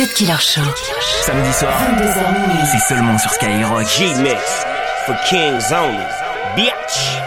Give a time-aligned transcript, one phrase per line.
[0.00, 0.62] Cut Killer Show.
[1.26, 2.64] Samedi soir, 22h minuit.
[2.72, 3.86] c'est seulement sur Skyrock.
[3.86, 4.64] G-Mix
[5.04, 6.06] for Kings only.
[6.56, 7.20] Bitch.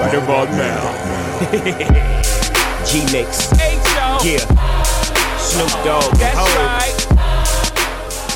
[0.00, 0.82] Right about now.
[2.84, 3.50] G-Mix.
[4.24, 4.40] Yeah.
[5.38, 6.16] Snoop Dogg.
[6.18, 7.06] That's right.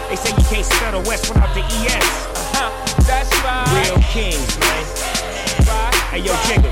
[0.08, 2.06] They say you can't spell the West without the ES.
[2.54, 2.70] Uh-huh.
[3.02, 3.84] That's right.
[3.84, 4.84] Real Kings, man.
[5.66, 5.94] Right.
[6.12, 6.70] Hey, yo, Jigga.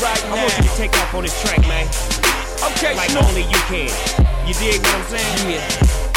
[0.00, 0.70] Right I want you now.
[0.70, 1.88] to take off on this track, man.
[2.62, 3.24] Okay, Like Snoop.
[3.24, 3.90] only you can.
[4.46, 5.50] You dig what I'm saying?
[5.50, 5.62] Yeah.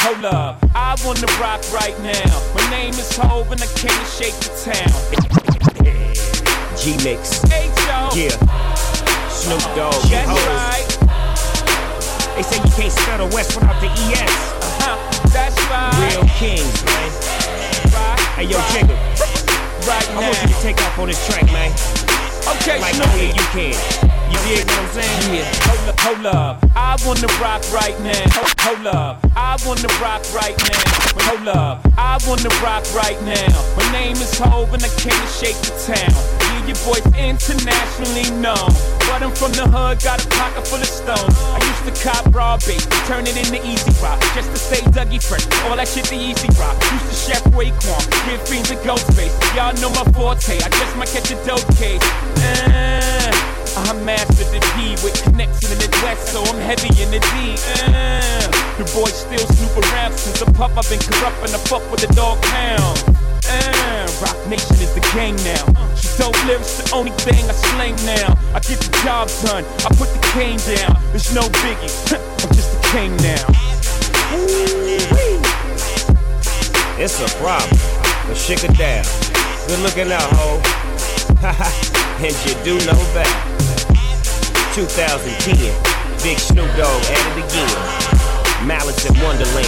[0.01, 0.57] Hold up.
[0.73, 2.29] I wanna rock right now.
[2.55, 4.91] My name is Hov and I came to shake the town.
[6.81, 7.43] G-Mix.
[7.45, 8.09] H.O.
[8.17, 8.33] Yeah.
[9.29, 9.93] Snoop Dogg.
[10.09, 10.41] That's Hov.
[10.49, 10.87] right.
[12.35, 14.33] They say you can't spell the West without the ES.
[14.81, 14.97] Uh-huh.
[15.29, 15.93] That's right.
[16.09, 17.11] Real Kings, man.
[17.93, 18.19] Right.
[18.41, 18.57] Hey, yo.
[18.73, 18.97] Jigga.
[19.87, 21.69] Right I want you to take off on this track, man.
[22.57, 23.07] Okay, Like Snoop.
[23.13, 23.77] only you can.
[24.31, 25.35] You dig what I'm saying?
[25.37, 25.45] Yeah,
[26.01, 26.63] hold up.
[26.75, 28.25] I wanna rock right now.
[28.61, 29.19] Hold, up.
[29.35, 30.81] I wanna rock right now.
[31.27, 31.79] Hold up.
[31.97, 33.53] I wanna rock right now.
[33.77, 36.41] My name is Hov and I came to shake the town.
[36.67, 38.69] Your boy's internationally known.
[39.09, 41.35] But I'm from the hood, got a pocket full of stones.
[41.51, 44.21] I used to cop raw bait, turn it into easy rock.
[44.35, 45.43] Just to stay Dougie fresh.
[45.65, 46.77] All that shit the easy rock.
[46.93, 49.33] Used to chef Raekwon, give fiends a ghost face.
[49.55, 50.61] Y'all know my forte.
[50.61, 52.01] I just might catch a dope case.
[52.39, 53.60] Uh,
[55.59, 57.55] in the West, so I'm heavy in the D.
[57.83, 60.71] Uh, the boys still snoop around since a pup.
[60.77, 63.03] I've been corrupt and I fuck with the dog pound.
[63.45, 65.65] Uh, Roc Nation is the gang now.
[65.95, 68.33] She dope lyrics, the only thing I slang now.
[68.55, 70.95] I get the job done, I put the cane down.
[71.11, 71.91] There's no biggie,
[72.43, 73.45] I'm just a king now.
[76.97, 77.77] It's a problem,
[78.27, 79.05] but shake it down.
[79.67, 80.61] Good looking out, ho.
[82.21, 83.70] and you do know that.
[84.73, 85.57] 2010,
[86.23, 88.65] Big Snoop Dogg at it again.
[88.65, 89.67] Malice in Wonderland.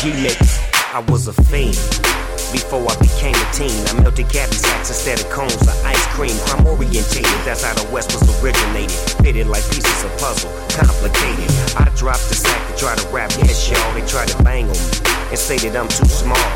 [0.00, 0.58] G-Mix,
[0.92, 2.27] I was a fiend.
[2.52, 6.32] Before I became a teen, I melted candy sacks instead of cones of ice cream.
[6.48, 8.96] Crime orientated, that's how the West was originated.
[9.20, 11.44] Fitted like pieces of puzzle, complicated.
[11.76, 13.92] I dropped the sack to try to rap, yes, y'all.
[13.92, 14.96] They try to bang on me
[15.28, 16.48] and say that I'm too small.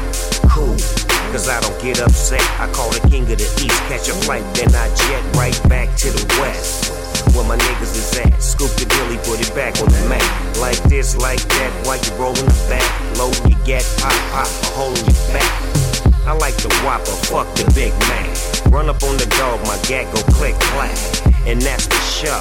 [0.48, 0.80] Cool,
[1.28, 2.40] cause I don't get upset.
[2.56, 5.92] I call the king of the east, catch a flight, then I jet right back
[6.04, 6.88] to the west.
[7.36, 10.24] Where my niggas is at, scoop the dilly, put it back on the map.
[10.56, 12.88] Like this, like that, while you rollin' the back.
[13.20, 15.81] Load you get pop, pop, a hole in your back.
[16.24, 18.26] I like the Whopper, fuck the Big Mac.
[18.72, 20.96] Run up on the dog, my gat go click clack,
[21.46, 22.40] and that's the show.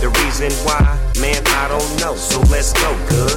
[0.00, 0.84] The reason why,
[1.20, 2.14] man, I don't know.
[2.14, 3.32] So let's go, good.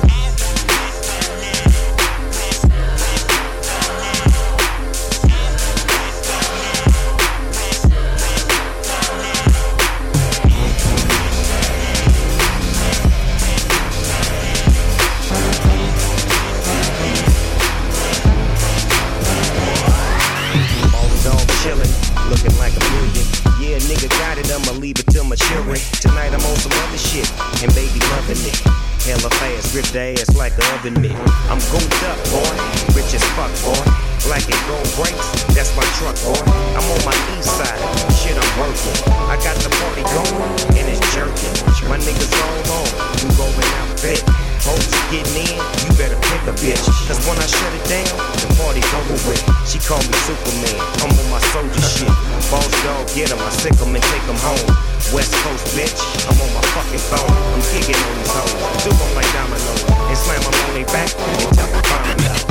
[24.49, 25.35] I'ma leave it till my.
[25.35, 27.29] Tonight I'm on some other shit,
[27.61, 28.57] and baby loving it.
[29.05, 31.13] Hella fast, grip the ass like an oven mitt.
[31.49, 32.49] I'm gooped up, boy,
[32.97, 33.77] rich as fuck, boy.
[34.25, 36.41] Black and gold brakes, that's my truck, boy.
[36.73, 37.79] I'm on my east side,
[38.17, 38.97] shit I'm working.
[39.29, 41.53] I got the party going, and it's jerking.
[41.85, 42.89] My niggas all on,
[43.21, 44.21] we rolling out thick.
[44.61, 46.85] Folks getting in, you better pick a bitch.
[47.07, 49.41] Cause when I shut it down, the party's over with.
[49.65, 52.13] She call me Superman, I'm on my soldier shit.
[52.49, 52.68] Dog,
[53.15, 54.69] get him, I sick him and take him home.
[55.13, 55.97] West Coast bitch,
[56.29, 57.25] I'm on my fucking phone.
[57.53, 58.53] I'm kicking on these hoes,
[58.83, 59.83] do them like dominoes.
[60.09, 62.45] And slam them on their back and tell them find out.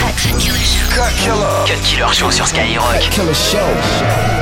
[0.00, 1.66] Cut Killer Show.
[1.66, 4.39] Cut Killer Show sur Skyrock.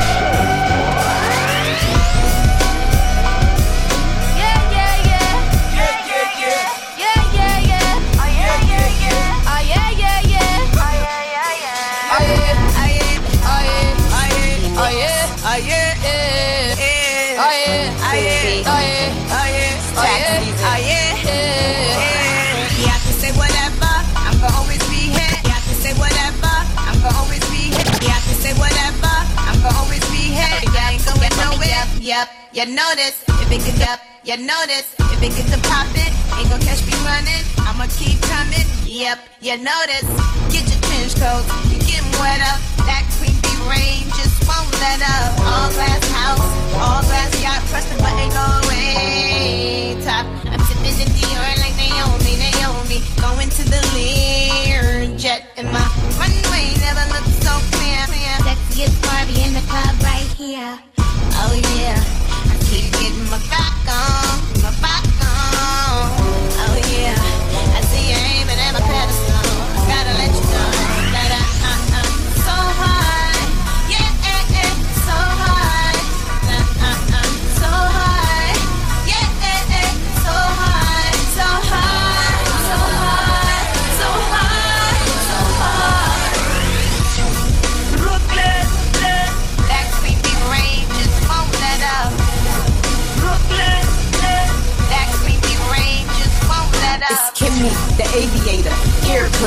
[32.08, 32.64] Yep, you
[32.96, 33.20] this.
[33.28, 34.96] If it get up, you this.
[35.12, 36.08] If it get to poppin',
[36.40, 37.44] ain't gonna catch me running.
[37.68, 38.64] I'ma keep coming.
[38.88, 40.08] Yep, you this.
[40.48, 42.64] Get your trench coats, you get wet up.
[42.88, 45.36] That creepy rain just won't let up.
[45.52, 46.48] All glass house,
[46.80, 50.00] all glass yacht, press the button, go away.
[50.00, 53.04] Top, I'm sipping the Dior like Naomi, Naomi.
[53.20, 55.84] Going to the Lear jet in my
[56.16, 58.00] runway, never looked so clear.
[58.48, 60.97] Sexiest Barbie in the club right here.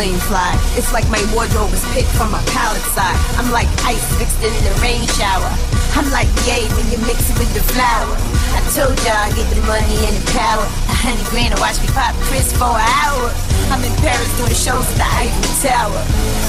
[0.01, 0.57] Airplane fly.
[0.73, 3.17] It's like my wardrobe was picked from a pallet side.
[3.37, 5.49] I'm like ice mixed in the rain shower.
[5.93, 8.17] I'm like yay when you mix it with the flour.
[8.57, 10.65] I told y'all I get the money and the power.
[10.89, 13.29] A hundred grand to watch me pop Chris for an hour.
[13.69, 16.01] I'm in Paris doing shows at the Eiffel Tower.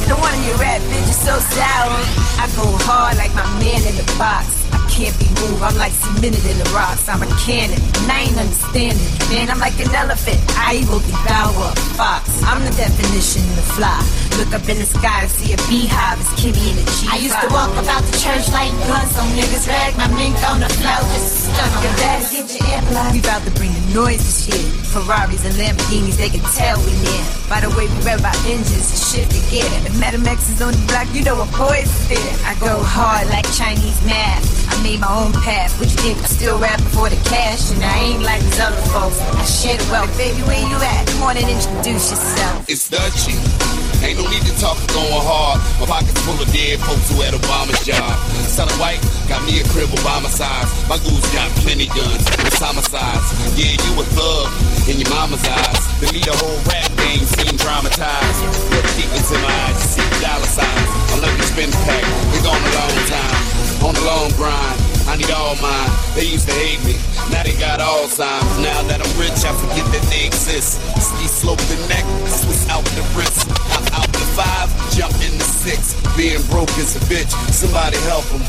[0.08, 2.00] No one of your rap bitches so sour.
[2.40, 4.72] I go hard like my man in the box.
[4.93, 5.65] Can't be moved.
[5.65, 7.09] I'm like cemented in the rocks.
[7.09, 9.09] I'm a cannon, and I ain't understanding.
[9.33, 10.37] Man, I'm like an elephant.
[10.53, 12.29] I will devour a fox.
[12.44, 13.97] I'm the definition of fly.
[14.37, 16.21] Look up in the sky to see a beehive.
[16.21, 17.09] It's Kimmy G.
[17.09, 20.61] I used to walk about the church like guns on niggas, Rag my mink on
[20.61, 21.73] the floor just 'em.
[21.83, 23.12] Your daddy get your air airplane.
[23.17, 24.65] We about to bring the noise this shit.
[24.93, 27.25] Ferraris and Lamborghinis, they can tell we near.
[27.49, 29.89] By the way, we rev about engines and shit to get it.
[29.89, 32.19] If Metamex is on the block, you know what boys there.
[32.44, 34.44] I go hard like Chinese math.
[34.69, 35.79] I made my own path.
[35.79, 36.19] What you think?
[36.19, 39.21] I still rapping for the cash, and I ain't like these other folks.
[39.21, 40.43] I share the wealth, baby.
[40.43, 41.06] Where you at?
[41.09, 42.69] Come on and introduce yourself.
[42.69, 43.72] It's the G.
[44.02, 45.62] Ain't no need to talk, I'm going hard.
[45.78, 48.19] My pockets full of dead folks who had Obama's job.
[48.50, 48.99] Selling white,
[49.31, 50.66] got me a crib Obama size.
[50.90, 53.26] My goose got plenty guns, it's homicides.
[53.54, 54.50] Yeah, you a thug
[54.90, 55.81] in your mama's eyes.
[56.02, 58.38] To me, the whole rap game seem dramatized.
[58.75, 60.88] Look deep into my eyes, you see dollar signs.
[61.14, 62.04] I love you spin pack,
[62.34, 63.38] we gone a long time.
[63.87, 64.93] On the long grind.
[65.08, 65.90] I need all mine.
[66.14, 66.94] They used to hate me.
[67.28, 68.58] Now they got Alzheimer's.
[68.62, 70.78] Now that I'm rich, I forget that they exist.
[71.02, 73.50] Ski slope the neck, Swiss out the wrist.
[73.75, 75.99] I'm out the five, jump in the six.
[76.17, 77.35] Being broke is a bitch.
[77.50, 78.43] Somebody help him.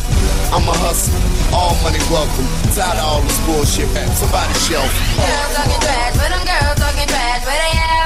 [0.53, 1.17] I'm a hustler.
[1.57, 2.45] All money welcome.
[2.77, 3.89] Tired of all this bullshit.
[4.13, 4.93] Somebody shelf.
[5.17, 7.41] Girls talking trash, but them girls talking trash.
[7.49, 8.02] Where they at?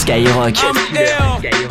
[0.00, 1.69] Sur Skyrock.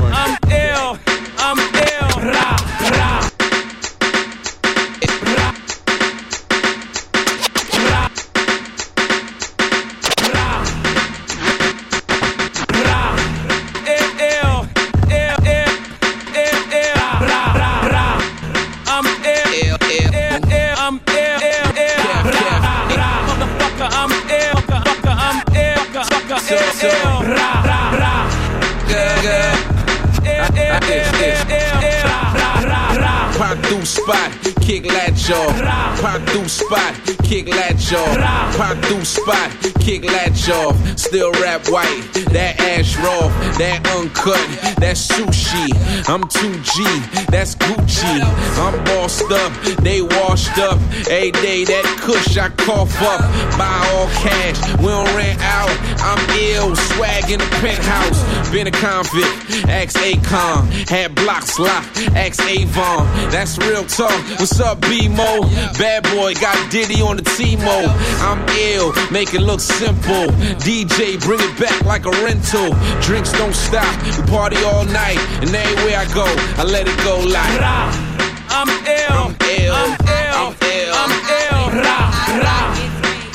[38.59, 39.49] Pop through spot,
[39.79, 40.75] kick latch off.
[40.99, 44.35] Still rap white, that ash raw, that uncut,
[44.83, 45.71] that sushi.
[46.09, 48.19] I'm 2G, that's Gucci.
[48.59, 50.77] I'm bossed up, they washed up.
[51.09, 53.21] A day that kush I cough up.
[53.57, 55.71] Buy all cash, we don't rent out.
[56.03, 56.19] I'm
[56.51, 58.51] ill, swag in the penthouse.
[58.51, 60.67] Been a convict, ex Akon.
[60.89, 63.07] Had blocks locked, ex Avon.
[63.31, 64.11] That's real talk.
[64.37, 65.47] What's up, B-Mo?
[65.79, 67.95] Bad boy got Diddy on the T-Mo.
[68.19, 70.27] I'm ill, make it look simple.
[70.65, 72.73] DJ, bring it back like a rental.
[73.01, 75.19] Drinks don't stop, we party all night.
[75.41, 76.25] And everywhere I go,
[76.57, 77.59] I let it go like.
[77.59, 78.09] Ra.
[78.51, 79.13] I'm ill.
[79.13, 79.73] I'm ill.
[79.73, 80.33] I'm ill.
[80.41, 80.91] I'm ill.
[80.99, 81.63] I'm ill.
[81.85, 81.99] Ra,
[82.43, 82.57] ra.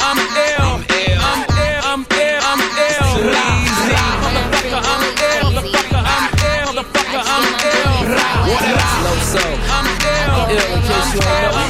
[0.03, 0.69] I'm ill.
[0.69, 1.21] I'm ill.
[1.23, 1.83] I'm ill.
[1.87, 2.41] I'm ill.
[2.51, 3.11] I'm ill.
[3.33, 3.47] Ra,
[3.95, 4.07] ra.
[4.21, 5.49] Motherfucker, I'm ill.
[5.55, 6.67] Motherfucker, I'm ill.
[6.75, 7.95] Motherfucker, I'm ill.
[8.11, 8.29] Ra,
[8.75, 8.91] ra.
[9.07, 9.45] Low so.
[9.77, 10.37] I'm ill.
[10.51, 11.64] Ill in case you don't know.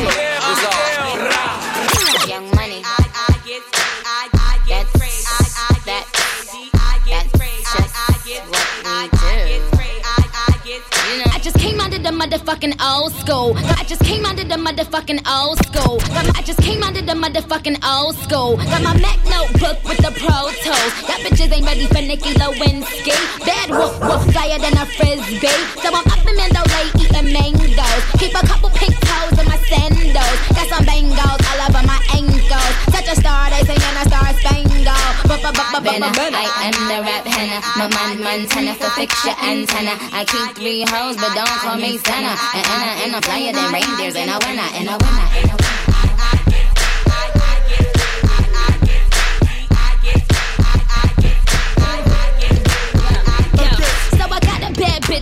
[12.14, 13.56] The the motherfucking old school.
[13.56, 15.98] I just came out of the motherfucking old school.
[16.36, 18.56] I just came out of the motherfucking old school.
[18.56, 20.94] Got my Mac notebook with the Pro Tools.
[21.10, 23.18] That bitches ain't ready for Nicki Lewinsky.
[23.44, 25.58] Bad woof woof flyer than a frisbee.
[25.82, 28.04] So I'm up in Mandalay eating mangoes.
[28.18, 30.38] Keep a couple pink toes in my sandals.
[30.54, 31.23] Got some bangles
[35.86, 37.60] I am the rap henna.
[37.76, 39.92] My man Montana for fix your antenna.
[40.12, 42.32] I keep three hoes, but don't call me Santa.
[42.54, 45.63] And, and, and I'm flyer than reindeers And I winner, in a winner, winner.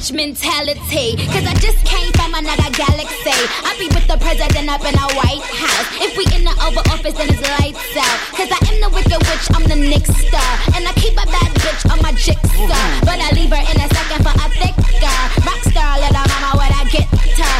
[0.02, 1.16] Bitch mentality.
[1.30, 3.38] Cause I just came from another galaxy.
[3.62, 5.88] I be with the president up in a White House.
[6.02, 8.18] If we in the Oval Office, then it's lights out.
[8.34, 10.52] Cause I am the wicked witch, I'm the Nick star.
[10.74, 12.82] And I keep a bad bitch on my jigsaw.
[13.06, 15.24] But I leave her in a second for a thick girl.
[15.46, 17.56] Rockstar, little mama, what I get her.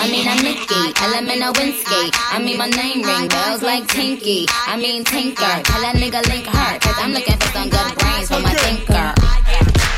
[0.00, 2.12] I mean, I'm Nikki, element Winsky.
[2.32, 4.46] I mean, my name ring bells like Tinky.
[4.66, 5.64] I mean, Tinker.
[5.64, 6.78] Tell that nigga link her.
[6.80, 9.89] Cause I'm looking for some good brains for my thinker.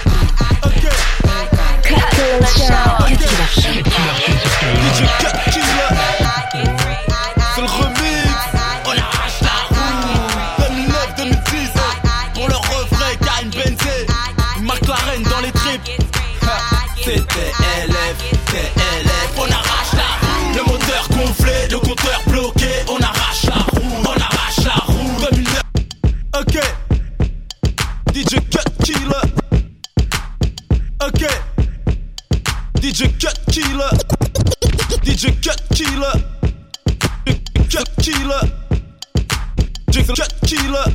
[1.93, 5.32] C'est le
[35.05, 36.13] DJ Cut Killer.
[37.71, 38.41] Cut Killer.
[39.91, 40.89] DJ Cut Killer.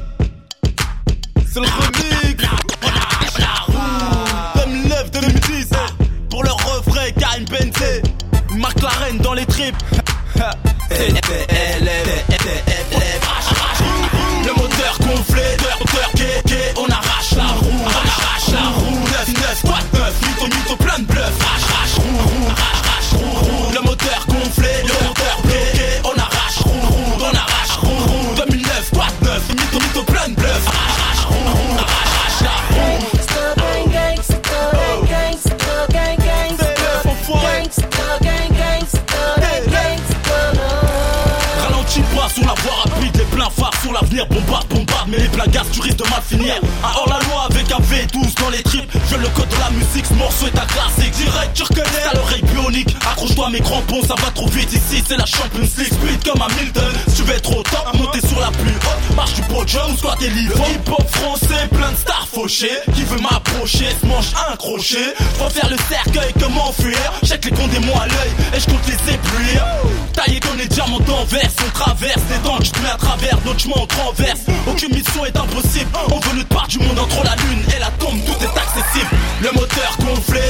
[1.46, 2.44] C'est le remix.
[4.56, 5.70] 2009, 2010.
[6.30, 8.02] Pour le refrain, Karim Benzé.
[8.52, 9.76] McLaren dans les tripes.
[10.90, 12.27] Le
[45.38, 46.56] pleins gaz, tu risques de mal finir.
[46.84, 50.06] Hors la loi avec un V12 dans les tripes, je le code de la musique,
[50.06, 51.12] ce morceau est un classique.
[51.12, 52.07] Direct, tu reconnais,
[53.28, 56.94] accroche-toi mes crampons, ça va trop vite ici, c'est la Champions League, speed comme Hamilton.
[57.08, 60.16] Si tu veux être au top, monter sur la plus haute, marche du podium, soit
[60.20, 60.58] des livres.
[60.70, 65.14] Hip hop français, plein de stars fauchées, qui veut m'approcher, se mange un crochet.
[65.18, 68.66] Je faire le cercueil, comment fuir, check les comptes des mots à l'œil, et je
[68.66, 69.66] compte les éblouir.
[70.14, 73.68] Taillé comme les diamants d'envers, on traverse les dents, tu te mets à travers, d'autres
[73.76, 74.42] on traverse.
[74.68, 77.92] Aucune mission est impossible, on veut notre part du monde entre la lune et la
[78.00, 79.12] tombe, tout est accessible.
[79.42, 80.42] Le moteur gonflé,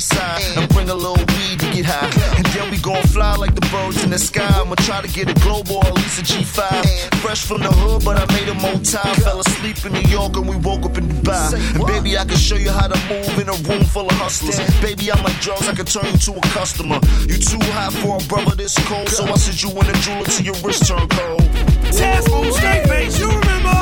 [0.00, 2.10] right side and bring a little weed to get high.
[2.36, 4.48] And then we gon' fly like the birds in the sky.
[4.60, 7.14] I'ma try to get a global or at least a G5.
[7.20, 9.14] Fresh from the hood, but I made a more time.
[9.16, 11.54] Fell asleep in New York and we woke up in Dubai.
[11.74, 14.58] And baby, I can show you how to move in a room full of hustlers.
[14.80, 16.98] Baby, I'm like drugs, I can turn you to a customer.
[17.28, 20.24] You too hot for a brother this cold, so I said you in a jeweler
[20.24, 21.44] till your wrist turn cold.
[21.92, 23.76] Task on straight face, you remember?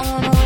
[0.00, 0.37] I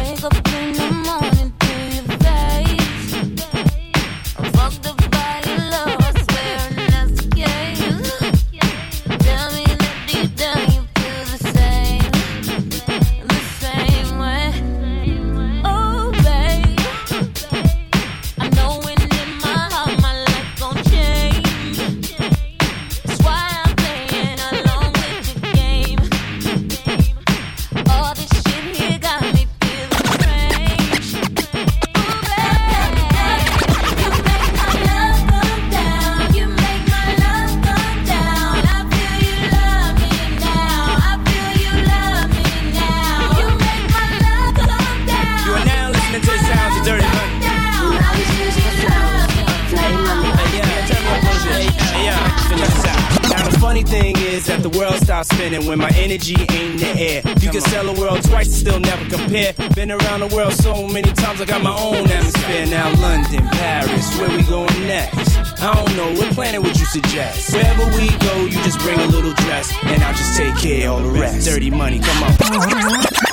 [54.42, 57.22] is that the world stops spinning when my energy ain't in the air.
[57.40, 59.52] You can sell the world twice, still never compare.
[59.75, 62.66] Been around the world so many times, I got my own atmosphere.
[62.66, 65.37] Now London, Paris, where we going next?
[65.62, 67.52] I don't know, what planet would you suggest?
[67.54, 70.94] Wherever we go, you just bring a little dress, and I'll just take care of
[70.94, 71.46] all the rest.
[71.46, 73.32] Dirty money, come on.